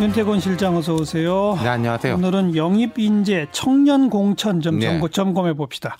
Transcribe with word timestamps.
윤태곤 0.00 0.38
실장 0.38 0.76
어서 0.76 0.94
오세요. 0.94 1.58
네, 1.60 1.68
안녕하세요. 1.68 2.14
오늘은 2.14 2.54
영입 2.54 2.98
인재 2.98 3.48
청년 3.50 4.08
공천 4.10 4.60
좀 4.60 4.78
네. 4.78 5.00
점검해 5.10 5.54
봅시다. 5.54 5.96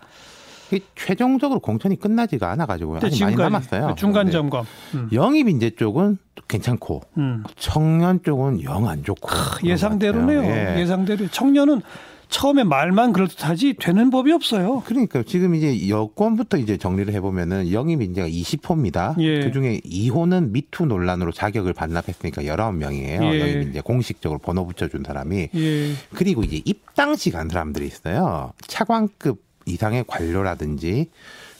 이 0.71 0.81
최종적으로 0.95 1.59
공천이 1.59 1.99
끝나지가 1.99 2.51
않아 2.53 2.67
가지고요. 2.67 3.01
아직 3.03 3.25
많이 3.25 3.35
남았어요. 3.35 3.95
중간 3.99 4.27
네. 4.27 4.33
점검. 4.33 4.67
음. 4.95 5.09
영입 5.13 5.49
인재 5.49 5.71
쪽은 5.71 6.19
괜찮고 6.47 7.03
음. 7.17 7.43
청년 7.57 8.23
쪽은 8.23 8.63
영 8.63 8.87
안 8.87 9.03
좋고 9.03 9.27
그런 9.29 9.65
예상대로네요. 9.65 10.43
예. 10.45 10.77
예상대로 10.81 11.27
청년은 11.29 11.83
처음에 12.29 12.65
말만 12.65 13.13
그럴듯하지 13.13 13.75
되는 13.81 14.11
법이 14.11 14.33
없어요. 14.33 14.83
그러니까 14.87 15.23
지금 15.23 15.55
이제 15.55 15.89
여권부터 15.89 16.59
이제 16.59 16.77
정리를 16.77 17.13
해보면은 17.15 17.73
영입 17.73 18.03
인재가 18.03 18.29
20호입니다. 18.29 19.19
예. 19.21 19.41
그 19.41 19.53
중에 19.53 19.81
2호는 19.81 20.51
미투 20.51 20.87
논란으로 20.87 21.33
자격을 21.33 21.73
반납했으니까 21.73 22.43
19명이에요. 22.43 23.23
예. 23.33 23.41
영입 23.41 23.63
인재 23.63 23.81
공식적으로 23.81 24.39
번호 24.39 24.67
붙여준 24.67 25.05
사람이. 25.07 25.49
예. 25.55 25.93
그리고 26.15 26.43
이제 26.43 26.61
입당시 26.65 27.31
간 27.31 27.49
사람들이 27.49 27.87
있어요. 27.87 28.53
차관급 28.67 29.43
이상의 29.67 30.05
관료라든지 30.07 31.11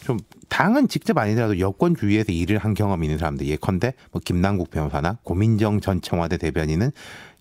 좀 0.09 0.17
당은 0.49 0.89
직접 0.89 1.19
아니더라도 1.19 1.59
여권 1.59 1.95
주위에서 1.95 2.33
일을 2.33 2.57
한 2.57 2.73
경험이 2.73 3.09
있는 3.09 3.19
사람들 3.19 3.47
예컨대 3.47 3.93
뭐 4.11 4.23
김남국 4.25 4.71
변호사나 4.71 5.19
고민정 5.23 5.83
전 5.83 6.01
청와대 6.01 6.39
대변인은 6.39 6.93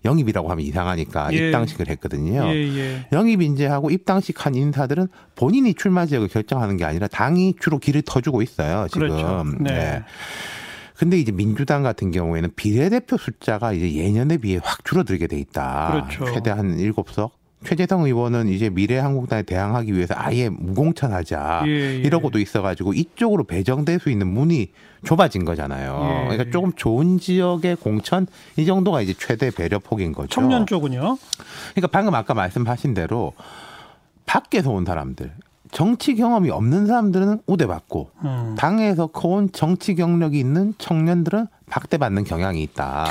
영입이라고 0.04 0.50
하면 0.50 0.66
이상하니까 0.66 1.32
예. 1.32 1.46
입당식을 1.46 1.88
했거든요. 1.88 2.44
예, 2.48 2.76
예. 2.76 3.06
영입 3.12 3.40
인재하고 3.40 3.88
입당식 3.88 4.44
한 4.44 4.54
인사들은 4.54 5.08
본인이 5.34 5.72
출마 5.72 6.04
지역을 6.04 6.28
결정하는 6.28 6.76
게 6.76 6.84
아니라 6.84 7.08
당이 7.08 7.54
주로 7.58 7.78
길을 7.78 8.02
터주고 8.02 8.42
있어요. 8.42 8.86
지금. 8.92 9.08
그렇죠. 9.08 9.44
네. 9.60 10.02
근데 10.94 11.18
이제 11.18 11.32
민주당 11.32 11.82
같은 11.82 12.10
경우에는 12.10 12.50
비례대표 12.54 13.16
숫자가 13.16 13.72
이제 13.72 13.94
예년에 13.94 14.36
비해 14.36 14.60
확 14.62 14.84
줄어들게 14.84 15.26
돼 15.26 15.38
있다. 15.38 16.06
그렇죠. 16.06 16.34
최대 16.34 16.50
한 16.50 16.78
일곱 16.78 17.10
석 17.12 17.37
최재성 17.64 18.04
의원은 18.04 18.48
이제 18.48 18.70
미래한국당에 18.70 19.42
대항하기 19.42 19.94
위해서 19.94 20.14
아예 20.16 20.48
무공천하자 20.48 21.64
예, 21.66 21.70
예. 21.70 21.94
이러고도 21.96 22.38
있어가지고 22.38 22.94
이쪽으로 22.94 23.44
배정될 23.44 23.98
수 23.98 24.10
있는 24.10 24.28
문이 24.28 24.68
좁아진 25.04 25.44
거잖아요. 25.44 26.00
예. 26.02 26.28
그러니까 26.28 26.50
조금 26.50 26.72
좋은 26.74 27.18
지역의 27.18 27.76
공천 27.76 28.26
이 28.56 28.64
정도가 28.64 29.02
이제 29.02 29.12
최대 29.12 29.50
배려 29.50 29.78
폭인 29.78 30.12
거죠. 30.12 30.28
청년 30.28 30.66
쪽은요? 30.66 31.18
그러니까 31.74 31.88
방금 31.90 32.14
아까 32.14 32.34
말씀하신 32.34 32.94
대로 32.94 33.32
밖에서 34.24 34.70
온 34.70 34.84
사람들, 34.84 35.32
정치 35.70 36.14
경험이 36.14 36.50
없는 36.50 36.86
사람들은 36.86 37.40
우대받고 37.46 38.10
음. 38.24 38.54
당에서 38.56 39.08
커온 39.08 39.50
정치 39.52 39.94
경력이 39.94 40.38
있는 40.38 40.74
청년들은 40.78 41.46
박대받는 41.68 42.24
경향이 42.24 42.62
있다. 42.62 43.06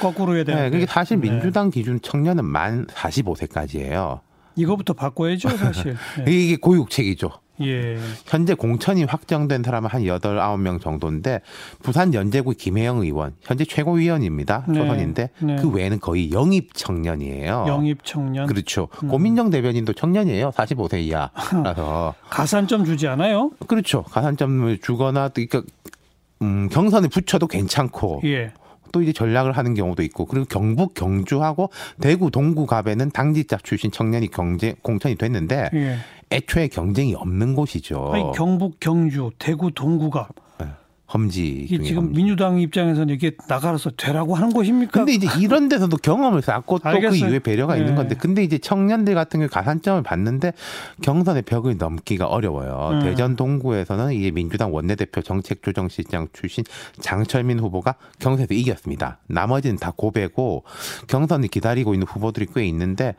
거꾸로 0.00 0.36
해야 0.36 0.44
되는데. 0.44 0.64
네, 0.64 0.70
그게 0.70 0.86
사실 0.86 1.20
네. 1.20 1.30
민주당 1.30 1.70
기준 1.70 2.00
청년은 2.00 2.44
만 2.44 2.86
45세까지예요. 2.86 4.20
이거부터 4.56 4.92
바꿔야죠, 4.92 5.48
사실. 5.50 5.96
네. 6.24 6.32
이게 6.32 6.56
고육책이죠. 6.56 7.30
예. 7.60 7.98
현재 8.26 8.54
공천이 8.54 9.04
확정된 9.04 9.62
사람은 9.62 9.88
한 9.90 10.02
8, 10.06 10.18
9명 10.18 10.80
정도인데 10.80 11.40
부산 11.82 12.14
연제구 12.14 12.54
김혜영 12.54 13.00
의원 13.02 13.34
현재 13.42 13.64
최고위원입니다. 13.64 14.64
네. 14.68 14.74
초선인데 14.74 15.30
네. 15.40 15.56
그 15.56 15.68
외에는 15.70 16.00
거의 16.00 16.32
영입 16.32 16.74
청년이에요. 16.74 17.66
영입 17.68 18.04
청년. 18.04 18.46
그렇죠. 18.46 18.88
음. 19.04 19.08
고민정 19.08 19.50
대변인도 19.50 19.92
청년이에요. 19.92 20.50
45세 20.50 21.02
이하라서. 21.02 22.14
가산점 22.30 22.84
주지 22.84 23.06
않아요? 23.08 23.50
그렇죠. 23.66 24.02
가산점을 24.04 24.78
주거나 24.78 25.28
또 25.28 25.42
그러니까 25.46 25.62
음, 26.42 26.68
경선에 26.68 27.08
붙여도 27.08 27.46
괜찮고 27.46 28.22
예. 28.24 28.52
또 28.92 29.00
이제 29.00 29.12
전략을 29.12 29.52
하는 29.52 29.74
경우도 29.74 30.02
있고 30.02 30.26
그리고 30.26 30.44
경북 30.46 30.94
경주하고 30.94 31.70
대구 32.00 32.30
동구갑에는 32.30 33.10
당직자 33.10 33.58
출신 33.62 33.90
청년이 33.90 34.28
경제 34.30 34.74
공천이 34.82 35.14
됐는데 35.16 35.70
예. 35.72 35.96
애초에 36.30 36.68
경쟁이 36.68 37.14
없는 37.14 37.54
곳이죠. 37.54 38.10
아니, 38.12 38.24
경북, 38.34 38.80
경주, 38.80 39.30
대구, 39.38 39.70
동구가 39.70 40.28
험지 41.12 41.66
지금 41.68 42.04
험지. 42.04 42.14
민주당 42.14 42.60
입장에서는 42.60 43.14
이게 43.14 43.32
나가서 43.48 43.90
되라고 43.96 44.34
하는 44.34 44.52
것입니까? 44.52 44.92
근데 44.92 45.12
이제 45.14 45.26
이런 45.40 45.68
데서도 45.68 45.96
경험을 45.98 46.42
쌓고 46.42 46.78
또 46.78 46.90
그. 46.90 47.16
이후에 47.16 47.38
배려가 47.38 47.76
있는 47.76 47.90
네. 47.92 47.96
건데 47.96 48.14
근데 48.18 48.42
이제 48.42 48.58
청년들 48.58 49.14
같은 49.14 49.40
경우 49.40 49.48
가산점을 49.48 50.02
받는데 50.02 50.52
경선의 51.02 51.42
벽을 51.42 51.76
넘기가 51.76 52.26
어려워요. 52.26 52.90
음. 52.92 53.00
대전 53.00 53.36
동구에서는 53.36 54.12
이제 54.14 54.30
민주당 54.30 54.72
원내대표 54.72 55.22
정책조정실장 55.22 56.28
출신 56.32 56.64
장철민 57.00 57.58
후보가 57.60 57.96
경선에서 58.18 58.54
이겼습니다. 58.54 59.18
나머지는 59.26 59.76
다 59.76 59.92
고배고 59.94 60.64
경선을 61.08 61.48
기다리고 61.48 61.94
있는 61.94 62.06
후보들이 62.06 62.46
꽤 62.54 62.66
있는데 62.66 63.14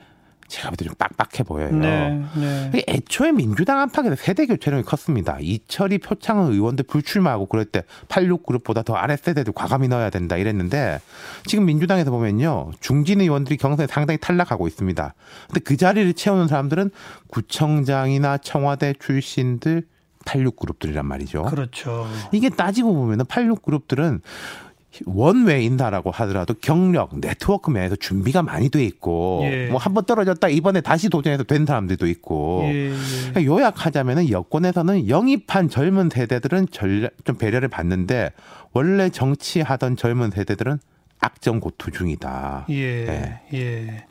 제가 0.47 0.69
볼 0.69 0.77
때 0.77 0.85
좀 0.85 0.93
빡빡해 0.95 1.43
보여요. 1.43 1.71
네, 1.71 2.09
네. 2.35 2.69
근데 2.71 2.83
애초에 2.87 3.31
민주당 3.31 3.79
안팎에서 3.79 4.15
세대 4.15 4.45
교체론이 4.45 4.83
컸습니다. 4.83 5.37
이철이 5.39 5.99
표창원 5.99 6.51
의원들 6.51 6.85
불출마하고 6.85 7.45
그럴 7.47 7.65
때 7.65 7.83
86그룹보다 8.09 8.83
더 8.85 8.95
아래 8.95 9.15
세대들 9.17 9.53
과감히 9.53 9.87
넣어야 9.87 10.09
된다 10.09 10.37
이랬는데 10.37 10.99
지금 11.45 11.65
민주당에서 11.65 12.11
보면요. 12.11 12.71
중진 12.81 13.21
의원들이 13.21 13.57
경선에 13.57 13.87
상당히 13.87 14.17
탈락하고 14.19 14.67
있습니다. 14.67 15.13
근데 15.47 15.59
그 15.61 15.77
자리를 15.77 16.13
채우는 16.13 16.47
사람들은 16.47 16.91
구청장이나 17.27 18.37
청와대 18.39 18.93
출신들 18.99 19.87
86그룹들이란 20.25 21.03
말이죠. 21.03 21.43
그렇죠. 21.43 22.07
이게 22.31 22.49
따지고 22.49 22.93
보면은 22.93 23.25
86그룹들은 23.25 24.21
원외 25.05 25.63
인사라고 25.63 26.11
하더라도 26.11 26.53
경력, 26.61 27.19
네트워크 27.19 27.71
면에서 27.71 27.95
준비가 27.95 28.43
많이 28.43 28.69
돼 28.69 28.83
있고 28.85 29.41
예. 29.43 29.67
뭐 29.67 29.77
한 29.79 29.93
번 29.93 30.05
떨어졌다 30.05 30.47
이번에 30.47 30.81
다시 30.81 31.09
도전해서 31.09 31.43
된 31.43 31.65
사람들도 31.65 32.07
있고 32.07 32.61
예, 32.65 32.89
예. 32.91 32.93
그러니까 33.31 33.43
요약하자면은 33.45 34.29
여권에서는 34.29 35.09
영입한 35.09 35.69
젊은 35.69 36.09
세대들은 36.09 36.67
전략 36.71 37.11
좀 37.25 37.37
배려를 37.37 37.67
받는데 37.69 38.31
원래 38.73 39.09
정치하던 39.09 39.97
젊은 39.97 40.31
세대들은 40.31 40.79
악정 41.19 41.59
고투 41.59 41.91
중이다. 41.91 42.65
예, 42.69 43.05
네. 43.05 43.41
예. 43.53 44.05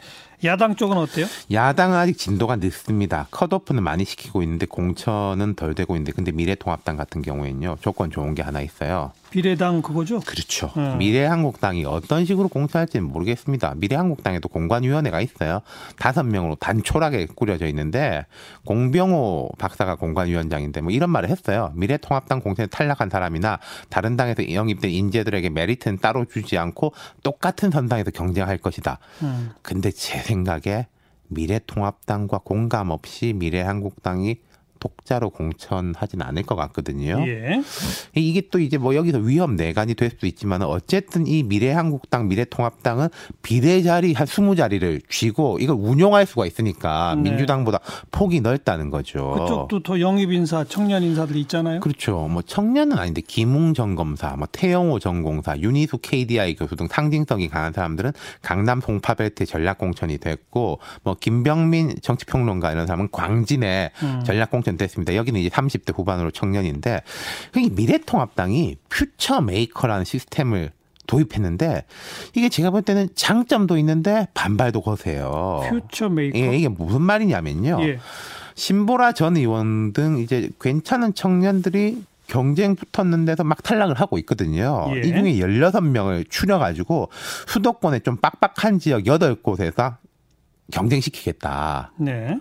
야당 0.45 0.75
쪽은 0.75 0.97
어때요? 0.97 1.27
야당은 1.53 1.97
아직 1.97 2.19
진도가 2.19 2.57
늦습니다. 2.57 3.29
컷오프는 3.31 3.83
많이 3.83 4.05
시키고 4.05 4.43
있는데 4.43 4.67
공천은 4.67 5.55
덜 5.55 5.75
되고 5.75 5.95
있는데 5.95 6.11
근데 6.13 6.33
미래통합당 6.33 6.97
같은 6.97 7.23
경우에는요 7.23 7.77
조건 7.81 8.11
좋은 8.11 8.35
게 8.35 8.43
하나 8.43 8.61
있어요. 8.61 9.13
비례당 9.33 9.81
그거죠? 9.81 10.21
그렇죠. 10.21 10.71
음. 10.77 10.99
미래한국당이 10.99 11.87
어떤 11.87 12.27
식으로 12.27 12.49
공천할지는 12.49 13.09
모르겠습니다. 13.09 13.75
미래한국당에도 13.79 14.49
공관위원회가 14.51 15.23
있어요. 15.23 15.63
다섯 15.99 16.23
명으로 16.25 16.57
단촐하게 16.57 17.29
꾸려져 17.35 17.67
있는데 17.69 18.27
공병호 18.67 19.53
박사가 19.59 19.95
공관위원장인데 19.95 20.83
뭐 20.83 20.93
이런 20.93 21.09
말을 21.09 21.31
했어요. 21.31 21.73
미래통합당 21.75 22.41
공천에 22.41 22.67
탈락한 22.67 23.09
사람이나 23.09 23.59
다른 23.89 24.19
당에서 24.19 24.53
영입된 24.53 24.91
인재들에게 24.91 25.49
메리트는 25.49 25.99
따로 25.99 26.27
주지 26.27 26.59
않고 26.59 26.93
똑같은 27.23 27.71
선상에서 27.71 28.11
경쟁할 28.11 28.59
것이다. 28.59 28.99
음. 29.23 29.53
근데 29.63 29.91
제 29.91 30.19
생각에 30.19 30.89
미래통합당과 31.29 32.41
공감 32.45 32.91
없이 32.91 33.33
미래한국당이 33.35 34.37
독자로 34.83 35.31
공천하진 35.31 36.23
않을 36.23 36.43
것 36.43 36.57
같거든요. 36.57 37.23
예. 37.25 37.63
이게 38.17 38.43
또 38.51 38.59
이제 38.59 38.79
뭐 38.79 38.97
여기서 38.97 39.19
위험 39.19 39.55
내관이 39.55 39.95
될 39.95 40.11
수도 40.11 40.27
있지만 40.27 40.63
어쨌든 40.63 41.29
이 41.29 41.45
미래한국당 41.45 42.27
미래통합당은 42.27 43.09
비례 43.43 43.83
자리 43.83 44.13
한 44.13 44.27
20자리를 44.27 45.03
쥐고 45.09 45.59
이걸 45.61 45.77
운용할 45.79 46.27
수가 46.27 46.47
있으니까 46.47 47.15
네. 47.15 47.31
민주당보다 47.31 47.79
폭이 48.11 48.41
넓다는 48.41 48.91
거죠. 48.91 49.37
그쪽도 49.39 49.85
더 49.85 50.01
영입 50.01 50.33
인사, 50.33 50.65
청년 50.65 51.05
인사들이 51.05 51.41
있잖아요. 51.43 51.79
그렇죠. 51.79 52.27
뭐 52.29 52.43
청년은 52.43 52.99
아닌데 52.99 53.21
김웅 53.21 53.75
전검사, 53.75 54.35
뭐 54.37 54.49
태영호 54.51 54.99
전공사, 54.99 55.57
윤희숙 55.57 55.99
KDI 55.99 56.57
교수 56.57 56.75
등 56.75 56.89
상징성이 56.89 57.49
강한 57.49 57.73
사람들은 57.73 58.13
강남 58.41 58.81
송파벨트 58.81 59.47
전략 59.47 59.79
공천이 59.79 60.19
됐고 60.19 60.81
뭐 61.05 61.17
김병민 61.21 61.95
정치평론가 62.03 62.73
이런 62.73 62.89
사람은 62.89 63.11
광진에 63.13 63.93
음. 64.03 64.23
전략 64.25 64.51
공천 64.51 64.72
됐습니다. 64.77 65.15
여기는 65.15 65.41
이제 65.41 65.49
30대 65.49 65.97
후반으로 65.97 66.31
청년인데 66.31 67.03
이 67.57 67.71
미래통합당이 67.71 68.77
future 68.89 69.41
maker라는 69.41 70.05
시스템을 70.05 70.71
도입했는데 71.07 71.85
이게 72.35 72.49
제가 72.49 72.71
볼 72.71 72.83
때는 72.83 73.09
장점도 73.15 73.77
있는데 73.79 74.29
반발도 74.35 74.81
거세요. 74.83 75.63
Future 75.69 76.09
Maker. 76.09 76.39
예, 76.39 76.57
이게 76.57 76.69
무슨 76.69 77.03
말이냐면요. 77.03 77.79
예. 77.83 77.99
신보라 78.55 79.13
전 79.13 79.37
의원 79.37 79.93
등 79.93 80.19
이제 80.19 80.51
괜찮은 80.61 81.15
청년들이 81.15 82.05
경쟁 82.29 82.77
붙었는 82.77 83.25
데서 83.25 83.45
막 83.45 83.63
탈락을 83.63 84.01
하고 84.01 84.17
있거든요. 84.19 84.91
예. 84.95 85.01
이 85.01 85.09
중에 85.09 85.35
16명을 85.35 86.31
추려가지고 86.31 87.11
수도권에 87.47 88.01
좀 88.01 88.17
빡빡한 88.17 88.79
지역 88.79 89.05
8곳에서 89.05 89.97
경쟁시키겠다. 90.71 91.93
네. 91.99 92.39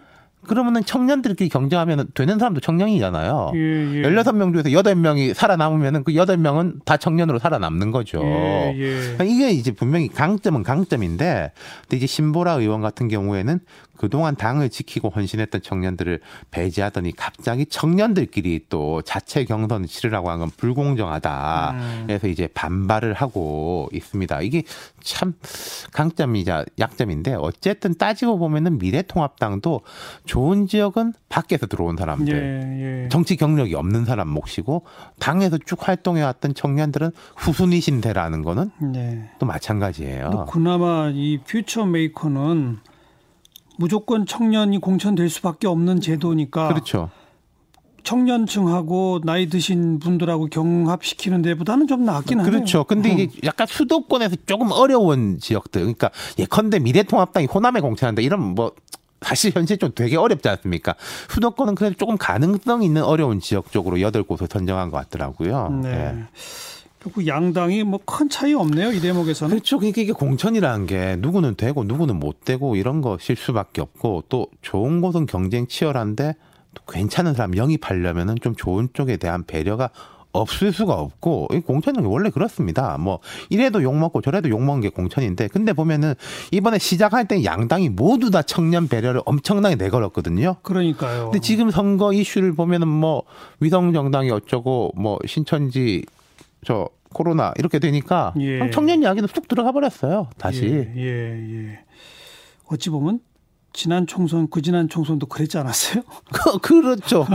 그러면은 0.47 0.83
청년들끼리 0.83 1.49
경쟁하면 1.49 2.07
되는 2.13 2.39
사람도 2.39 2.59
청년이잖아요. 2.61 3.51
예, 3.55 3.59
예. 3.59 4.01
16명 4.01 4.51
중에서 4.53 4.69
8명이 4.69 5.33
살아남으면은 5.33 6.03
그 6.03 6.11
8명은 6.13 6.83
다 6.85 6.97
청년으로 6.97 7.39
살아남는 7.39 7.91
거죠. 7.91 8.21
예, 8.23 8.73
예. 8.75 8.99
그러니까 8.99 9.23
이게 9.23 9.51
이제 9.51 9.71
분명히 9.71 10.07
강점은 10.09 10.63
강점인데, 10.63 11.51
근데 11.83 11.97
이제 11.97 12.07
신보라 12.07 12.53
의원 12.53 12.81
같은 12.81 13.07
경우에는 13.07 13.59
그동안 13.97 14.35
당을 14.35 14.71
지키고 14.71 15.09
헌신했던 15.09 15.61
청년들을 15.61 16.21
배제하더니 16.49 17.15
갑자기 17.15 17.67
청년들끼리 17.67 18.65
또 18.67 19.03
자체 19.03 19.45
경선을 19.45 19.87
치르라고 19.87 20.29
한 20.31 20.41
건 20.41 20.49
불공정하다. 20.57 21.71
음. 21.75 22.03
그래서 22.07 22.27
이제 22.27 22.47
반발을 22.47 23.13
하고 23.13 23.89
있습니다. 23.93 24.41
이게 24.41 24.63
참 25.03 25.35
강점이자 25.93 26.65
약점인데 26.79 27.35
어쨌든 27.35 27.93
따지고 27.95 28.39
보면은 28.39 28.79
미래통합당도 28.79 29.81
좋은 30.31 30.65
지역은 30.65 31.11
밖에서 31.27 31.67
들어온 31.67 31.97
사람들. 31.97 32.33
예, 32.33 33.03
예. 33.03 33.09
정치 33.09 33.35
경력이 33.35 33.75
없는 33.75 34.05
사람 34.05 34.29
몫이고 34.29 34.83
당에서 35.19 35.57
쭉 35.57 35.85
활동해 35.85 36.21
왔던 36.23 36.53
청년들은 36.53 37.11
후순위신데라는 37.35 38.41
거는 38.41 38.71
네. 38.93 39.29
또 39.39 39.45
마찬가지예요. 39.45 40.29
또 40.31 40.45
그나마 40.45 41.11
이 41.13 41.39
퓨처 41.45 41.85
메이커는 41.85 42.77
무조건 43.77 44.25
청년이 44.25 44.77
공천될 44.77 45.27
수밖에 45.27 45.67
없는 45.67 45.99
제도니까 45.99 46.69
그렇죠. 46.69 47.09
청년층하고 48.03 49.19
나이 49.25 49.49
드신 49.49 49.99
분들하고 49.99 50.45
경합시키는 50.45 51.41
데보다는 51.41 51.87
좀 51.87 52.05
낫긴 52.05 52.39
하네요. 52.39 52.49
그렇죠. 52.49 52.85
근데 52.85 53.09
어. 53.09 53.13
이게 53.17 53.29
약간 53.43 53.67
수도권에서 53.67 54.37
조금 54.45 54.71
어려운 54.71 55.39
지역들, 55.39 55.81
그러니까 55.81 56.09
예컨대 56.39 56.79
미래통합당이 56.79 57.47
호남에 57.47 57.81
공천한다 57.81 58.21
이런 58.21 58.55
뭐 58.55 58.71
사실 59.21 59.51
현실 59.55 59.77
좀 59.77 59.91
되게 59.93 60.17
어렵지 60.17 60.49
않습니까? 60.49 60.95
수도권은 61.29 61.75
그래도 61.75 61.95
조금 61.95 62.17
가능성 62.17 62.83
있는 62.83 63.03
어려운 63.03 63.39
지역 63.39 63.71
쪽으로 63.71 64.01
여덟 64.01 64.23
곳을 64.23 64.47
선정한 64.49 64.89
것 64.89 64.97
같더라고요. 64.97 65.69
네. 65.83 65.89
예. 65.89 66.23
결국 66.99 67.25
양당이 67.25 67.83
뭐 67.83 67.99
큰 68.05 68.29
차이 68.29 68.53
없네요 68.53 68.91
이 68.91 68.99
대목에서는. 68.99 69.49
그렇죠. 69.55 69.79
그러니까 69.79 70.01
이게 70.01 70.11
공천이라는 70.11 70.85
게 70.85 71.15
누구는 71.19 71.55
되고 71.55 71.83
누구는 71.83 72.19
못 72.19 72.45
되고 72.45 72.75
이런 72.75 73.01
것일 73.01 73.35
수밖에 73.37 73.81
없고 73.81 74.25
또 74.29 74.47
좋은 74.61 75.01
곳은 75.01 75.25
경쟁 75.25 75.67
치열한데 75.67 76.35
또 76.73 76.83
괜찮은 76.85 77.33
사람 77.33 77.57
영입하려면은 77.57 78.35
좀 78.41 78.55
좋은 78.55 78.89
쪽에 78.93 79.17
대한 79.17 79.43
배려가 79.43 79.89
없을 80.33 80.71
수가 80.71 80.93
없고 80.93 81.49
이 81.53 81.59
공천은 81.59 82.05
원래 82.05 82.29
그렇습니다. 82.29 82.97
뭐 82.97 83.19
이래도 83.49 83.81
욕 83.83 83.95
먹고 83.95 84.21
저래도 84.21 84.49
욕 84.49 84.61
먹는 84.63 84.81
게 84.81 84.89
공천인데 84.89 85.47
근데 85.49 85.73
보면은 85.73 86.13
이번에 86.51 86.77
시작할 86.79 87.27
때 87.27 87.43
양당이 87.43 87.89
모두 87.89 88.31
다 88.31 88.41
청년 88.41 88.87
배려를 88.87 89.21
엄청나게 89.25 89.75
내걸었거든요. 89.75 90.57
그러니까요. 90.61 91.25
근데 91.25 91.39
지금 91.39 91.71
선거 91.71 92.13
이슈를 92.13 92.53
보면은 92.53 92.87
뭐 92.87 93.23
위성 93.59 93.93
정당이 93.93 94.31
어쩌고 94.31 94.93
뭐 94.95 95.19
신천지 95.25 96.05
저 96.65 96.87
코로나 97.13 97.53
이렇게 97.57 97.79
되니까 97.79 98.33
예. 98.39 98.69
청년 98.71 99.01
이야기는 99.01 99.27
쑥 99.33 99.47
들어가 99.47 99.71
버렸어요. 99.71 100.27
다시. 100.37 100.65
예, 100.65 100.93
예, 100.95 101.67
예. 101.67 101.79
어찌 102.67 102.89
보면 102.89 103.19
지난 103.73 104.05
총선 104.05 104.49
그 104.49 104.61
지난 104.61 104.89
총선도 104.89 105.27
그랬지 105.27 105.57
않았어요? 105.57 106.03
그- 106.31 106.57
그렇죠. 106.59 107.25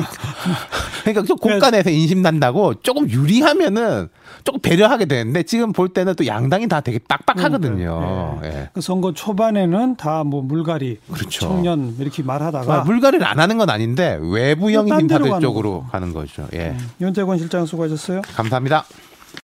그러니까 1.02 1.22
좀 1.24 1.36
공간에서 1.38 1.88
인심 1.90 2.20
난다고 2.20 2.74
조금 2.74 3.08
유리하면은 3.08 4.08
조금 4.44 4.60
배려하게 4.60 5.06
되는데 5.06 5.42
지금 5.44 5.72
볼 5.72 5.88
때는 5.88 6.14
또 6.14 6.26
양당이 6.26 6.68
다 6.68 6.80
되게 6.80 6.98
빡빡하거든요. 6.98 7.74
그러니까요. 7.76 8.40
예. 8.44 8.68
그 8.74 8.80
선거 8.80 9.12
초반에는 9.12 9.96
다 9.96 10.24
뭐 10.26 10.42
물갈이, 10.42 10.98
그렇죠. 11.12 11.40
청년 11.40 11.94
이렇게 12.00 12.22
말하다가 12.22 12.80
아, 12.80 12.84
물갈이를 12.84 13.24
안 13.24 13.38
하는 13.38 13.58
건 13.58 13.70
아닌데 13.70 14.18
외부 14.20 14.72
딴 14.72 14.86
데로 14.86 14.88
영입인사들 14.90 15.28
가는 15.30 15.40
쪽으로. 15.40 15.84
가는 15.90 16.12
거죠. 16.12 16.48
예. 16.54 16.76
윤태권 17.00 17.38
실장 17.38 17.64
수고하셨어요. 17.64 18.22
감사합니다. 18.22 18.84